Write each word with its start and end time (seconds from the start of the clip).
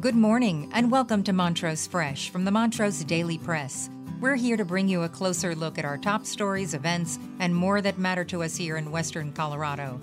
Good 0.00 0.14
morning, 0.14 0.70
and 0.74 0.92
welcome 0.92 1.24
to 1.24 1.32
Montrose 1.32 1.88
Fresh 1.88 2.30
from 2.30 2.44
the 2.44 2.52
Montrose 2.52 3.02
Daily 3.02 3.36
Press. 3.36 3.90
We're 4.20 4.36
here 4.36 4.56
to 4.56 4.64
bring 4.64 4.86
you 4.86 5.02
a 5.02 5.08
closer 5.08 5.56
look 5.56 5.76
at 5.76 5.84
our 5.84 5.98
top 5.98 6.24
stories, 6.24 6.72
events, 6.72 7.18
and 7.40 7.52
more 7.52 7.80
that 7.80 7.98
matter 7.98 8.24
to 8.26 8.44
us 8.44 8.56
here 8.56 8.76
in 8.76 8.92
Western 8.92 9.32
Colorado. 9.32 9.98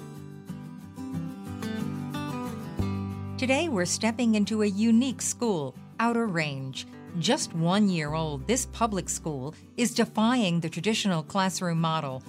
Today, 3.37 3.69
we're 3.69 3.85
stepping 3.85 4.35
into 4.35 4.63
a 4.63 4.67
unique 4.67 5.21
school, 5.21 5.73
Outer 6.01 6.25
Range. 6.25 6.85
Just 7.19 7.55
one 7.55 7.87
year 7.87 8.15
old, 8.15 8.46
this 8.47 8.65
public 8.65 9.07
school 9.07 9.55
is 9.77 9.93
defying 9.93 10.59
the 10.59 10.69
traditional 10.69 11.23
classroom 11.23 11.79
model. 11.79 12.21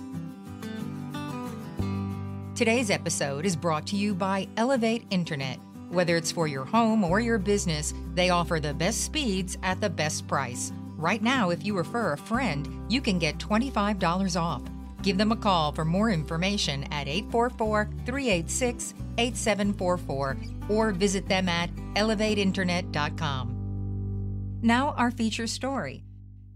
Today's 2.55 2.91
episode 2.91 3.45
is 3.45 3.57
brought 3.57 3.89
to 3.89 3.97
you 3.97 4.15
by 4.15 4.47
Elevate 4.57 5.05
Internet. 5.11 5.59
Whether 5.91 6.17
it's 6.17 6.33
for 6.33 6.49
your 6.49 6.65
home 6.65 7.05
or 7.05 7.21
your 7.21 7.39
business, 7.39 7.95
they 8.15 8.31
offer 8.31 8.59
the 8.59 8.75
best 8.75 9.05
speeds 9.05 9.57
at 9.63 9.81
the 9.81 9.91
best 9.91 10.27
price. 10.27 10.73
Right 10.97 11.23
now, 11.23 11.51
if 11.51 11.65
you 11.65 11.77
refer 11.77 12.13
a 12.13 12.19
friend, 12.19 12.69
you 12.91 13.01
can 13.01 13.19
get 13.19 13.39
$25 13.39 14.41
off. 14.41 14.63
Give 15.03 15.19
them 15.19 15.31
a 15.31 15.37
call 15.37 15.73
for 15.73 15.85
more 15.85 16.11
information 16.11 16.85
at 16.93 17.07
844 17.07 17.89
386 18.05 18.95
8744 19.19 20.37
or 20.69 20.91
visit 20.93 21.29
them 21.29 21.49
at 21.49 21.73
elevateinternet.com. 21.95 24.59
Now, 24.63 24.95
our 24.97 25.13
feature 25.13 25.47
story. 25.47 26.03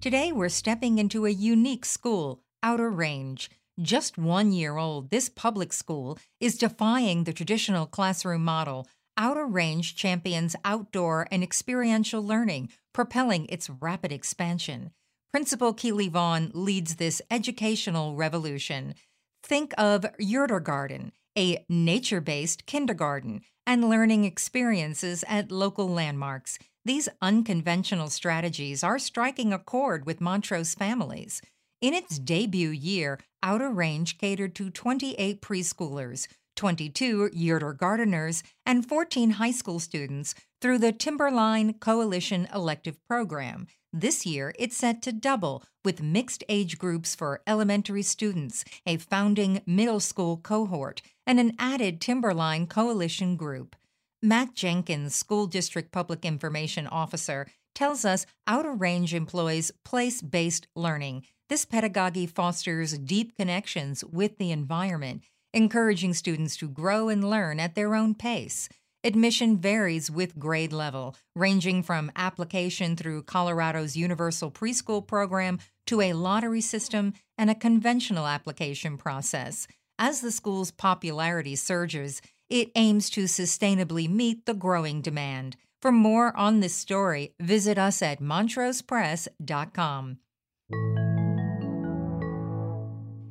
Today, 0.01 0.33
we're 0.33 0.49
stepping 0.49 0.99
into 0.99 1.27
a 1.27 1.30
unique 1.30 1.85
school, 1.85 2.43
Outer 2.62 2.91
Range. 2.91 3.49
Just 3.80 4.19
one 4.19 4.52
year 4.52 4.77
old, 4.77 5.10
this 5.10 5.29
public 5.29 5.73
school 5.73 6.19
is 6.41 6.59
defying 6.59 7.24
the 7.24 7.33
traditional 7.33 7.87
classroom 7.87 8.45
model 8.45 8.87
Outer 9.17 9.47
Range 9.47 9.95
champions 9.95 10.57
outdoor 10.65 11.27
and 11.31 11.43
experiential 11.43 12.23
learning, 12.23 12.71
propelling 12.93 13.47
its 13.49 13.69
rapid 13.69 14.13
expansion. 14.13 14.93
Principal 15.33 15.73
Keeley 15.73 16.09
Vaughn 16.09 16.51
leads 16.55 16.97
this 16.97 17.23
educational 17.30 18.17
revolution. 18.17 18.95
Think 19.43 19.73
of 19.79 20.02
Yurtergarten, 20.21 21.13
a 21.39 21.65
nature 21.69 22.21
based 22.21 22.67
kindergarten, 22.67 23.43
and 23.67 23.89
learning 23.89 24.25
experiences 24.25 25.24
at 25.29 25.52
local 25.52 25.89
landmarks. 25.89 26.59
These 26.85 27.09
unconventional 27.23 28.09
strategies 28.11 28.83
are 28.83 28.99
striking 28.99 29.52
a 29.52 29.59
chord 29.59 30.07
with 30.07 30.21
Montrose 30.21 30.74
families. 30.74 31.41
In 31.80 31.95
its 31.95 32.19
debut 32.19 32.71
year, 32.71 33.19
Outer 33.43 33.71
Range 33.71 34.19
catered 34.19 34.55
to 34.57 34.71
28 34.71 35.41
preschoolers, 35.41 36.27
22 36.61 37.30
Yurtergarteners, 37.30 38.43
and 38.66 38.87
14 38.87 39.30
high 39.30 39.51
school 39.51 39.79
students 39.80 40.35
through 40.61 40.77
the 40.77 40.93
Timberline 40.93 41.73
Coalition 41.73 42.47
elective 42.55 42.99
program. 43.09 43.67
This 43.95 44.27
year, 44.27 44.52
it's 44.59 44.77
set 44.77 45.01
to 45.05 45.13
double 45.13 45.65
with 45.87 46.02
mixed 46.02 46.45
age 46.51 46.77
groups 46.77 47.15
for 47.15 47.41
elementary 47.47 48.02
students, 48.02 48.63
a 48.85 48.99
founding 48.99 49.63
middle 49.65 50.01
school 50.01 50.37
cohort, 50.37 51.01
and 51.27 51.41
an 51.41 51.52
added 51.59 51.99
Timberline 51.99 52.67
Coalition 52.67 53.37
group. 53.37 53.74
Matt 54.23 54.52
Jenkins, 54.55 55.15
School 55.15 55.47
District 55.47 55.91
Public 55.91 56.27
Information 56.27 56.87
Officer, 56.87 57.47
tells 57.74 58.05
us 58.05 58.27
Outer 58.47 58.74
Range 58.74 59.15
employs 59.15 59.73
place 59.83 60.21
based 60.21 60.67
learning. 60.77 61.24
This 61.49 61.65
pedagogy 61.65 62.27
fosters 62.27 62.99
deep 62.99 63.35
connections 63.39 64.05
with 64.05 64.37
the 64.37 64.50
environment 64.53 65.22
encouraging 65.53 66.15
students 66.15 66.56
to 66.56 66.69
grow 66.69 67.09
and 67.09 67.28
learn 67.28 67.60
at 67.60 67.75
their 67.75 67.94
own 67.94 68.15
pace. 68.15 68.69
Admission 69.03 69.56
varies 69.56 70.10
with 70.10 70.38
grade 70.38 70.72
level, 70.72 71.16
ranging 71.34 71.82
from 71.82 72.12
application 72.16 72.97
through 72.97 73.22
Colorado's 73.22 73.97
Universal 73.97 74.50
Preschool 74.50 75.06
Program 75.06 75.59
to 75.87 76.03
a 76.03 76.12
lottery 76.12 76.60
system 76.60 77.15
and 77.38 77.49
a 77.49 77.55
conventional 77.55 78.27
application 78.27 78.99
process. 78.99 79.66
As 79.99 80.21
the 80.21 80.31
school's 80.31 80.71
popularity 80.71 81.56
surges, 81.56 82.21
it 82.50 82.71
aims 82.75 83.09
to 83.10 83.25
sustainably 83.25 84.09
meet 84.09 84.44
the 84.44 84.55
growing 84.55 85.00
demand. 85.00 85.56
For 85.81 85.91
more 85.93 86.37
on 86.37 86.60
this 86.60 86.75
story, 86.75 87.34
visit 87.41 87.78
us 87.78 88.03
at 88.03 88.21
montrosepress.com. 88.21 90.19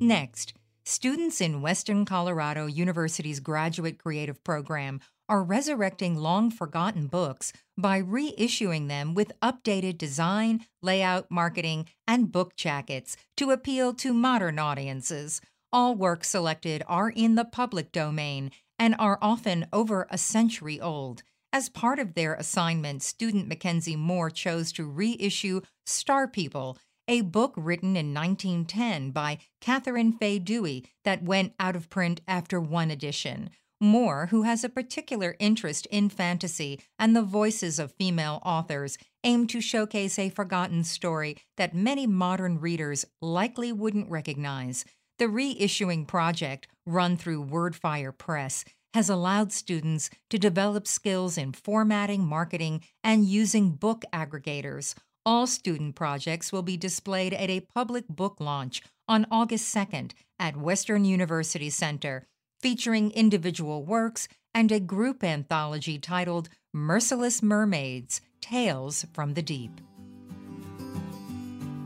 Next, 0.00 0.54
students 0.90 1.40
in 1.40 1.62
Western 1.62 2.04
Colorado 2.04 2.66
University's 2.66 3.38
graduate 3.38 3.96
creative 3.96 4.42
program 4.42 5.00
are 5.28 5.44
resurrecting 5.44 6.16
long 6.16 6.50
forgotten 6.50 7.06
books 7.06 7.52
by 7.78 8.02
reissuing 8.02 8.88
them 8.88 9.14
with 9.14 9.30
updated 9.40 9.96
design, 9.96 10.66
layout, 10.82 11.30
marketing, 11.30 11.86
and 12.08 12.32
book 12.32 12.56
jackets 12.56 13.16
to 13.36 13.52
appeal 13.52 13.94
to 13.94 14.12
modern 14.12 14.58
audiences. 14.58 15.40
All 15.72 15.94
works 15.94 16.30
selected 16.30 16.82
are 16.88 17.10
in 17.10 17.36
the 17.36 17.44
public 17.44 17.92
domain 17.92 18.50
and 18.76 18.96
are 18.98 19.18
often 19.22 19.68
over 19.72 20.08
a 20.10 20.18
century 20.18 20.80
old. 20.80 21.22
As 21.52 21.68
part 21.68 22.00
of 22.00 22.14
their 22.14 22.34
assignment, 22.34 23.04
student 23.04 23.46
Mackenzie 23.46 23.96
Moore 23.96 24.30
chose 24.30 24.72
to 24.72 24.84
reissue 24.84 25.60
Star 25.86 26.26
People 26.26 26.78
a 27.10 27.22
book 27.22 27.52
written 27.56 27.96
in 27.96 28.14
1910 28.14 29.10
by 29.10 29.36
Catherine 29.60 30.12
Fay 30.12 30.38
Dewey 30.38 30.86
that 31.04 31.24
went 31.24 31.52
out 31.58 31.74
of 31.74 31.90
print 31.90 32.20
after 32.28 32.60
one 32.60 32.88
edition. 32.88 33.50
Moore, 33.80 34.26
who 34.26 34.42
has 34.42 34.62
a 34.62 34.68
particular 34.68 35.34
interest 35.40 35.86
in 35.86 36.08
fantasy 36.08 36.80
and 37.00 37.16
the 37.16 37.22
voices 37.22 37.80
of 37.80 37.90
female 37.94 38.40
authors, 38.44 38.96
aimed 39.24 39.50
to 39.50 39.60
showcase 39.60 40.20
a 40.20 40.28
forgotten 40.28 40.84
story 40.84 41.36
that 41.56 41.74
many 41.74 42.06
modern 42.06 42.60
readers 42.60 43.04
likely 43.20 43.72
wouldn't 43.72 44.08
recognize. 44.08 44.84
The 45.18 45.24
reissuing 45.24 46.06
project, 46.06 46.68
run 46.86 47.16
through 47.16 47.46
Wordfire 47.46 48.16
Press, 48.16 48.64
has 48.94 49.10
allowed 49.10 49.50
students 49.50 50.10
to 50.28 50.38
develop 50.38 50.86
skills 50.86 51.36
in 51.36 51.54
formatting, 51.54 52.24
marketing, 52.24 52.82
and 53.02 53.24
using 53.24 53.70
book 53.70 54.04
aggregators, 54.12 54.94
all 55.24 55.46
student 55.46 55.94
projects 55.94 56.52
will 56.52 56.62
be 56.62 56.76
displayed 56.76 57.34
at 57.34 57.50
a 57.50 57.66
public 57.74 58.08
book 58.08 58.36
launch 58.40 58.82
on 59.08 59.26
August 59.30 59.74
2nd 59.74 60.12
at 60.38 60.56
Western 60.56 61.04
University 61.04 61.70
Center, 61.70 62.24
featuring 62.60 63.10
individual 63.12 63.84
works 63.84 64.28
and 64.54 64.72
a 64.72 64.80
group 64.80 65.22
anthology 65.22 65.98
titled 65.98 66.48
Merciless 66.72 67.42
Mermaids 67.42 68.20
Tales 68.40 69.06
from 69.12 69.34
the 69.34 69.42
Deep. 69.42 69.80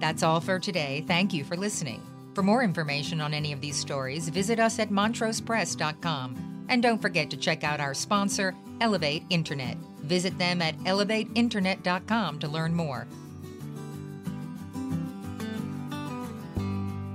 That's 0.01 0.23
all 0.23 0.41
for 0.41 0.59
today. 0.59 1.05
Thank 1.07 1.33
you 1.33 1.45
for 1.45 1.57
listening. 1.57 2.03
For 2.35 2.43
more 2.43 2.63
information 2.63 3.21
on 3.21 3.33
any 3.33 3.53
of 3.53 3.61
these 3.61 3.77
stories, 3.77 4.29
visit 4.29 4.59
us 4.59 4.79
at 4.79 4.91
montrosepress.com. 4.91 6.67
And 6.69 6.83
don't 6.83 7.01
forget 7.01 7.31
to 7.31 7.37
check 7.37 7.63
out 7.63 7.81
our 7.81 7.95
sponsor, 7.95 8.55
Elevate 8.81 9.23
Internet. 9.31 9.77
Visit 10.03 10.37
them 10.39 10.61
at 10.61 10.77
elevateinternet.com 10.81 12.39
to 12.41 12.49
learn 12.49 12.75
more. 12.75 13.07